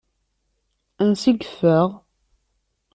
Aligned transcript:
Ansa 1.03 1.27
i 1.31 1.33
yeffeɣ? 1.39 1.87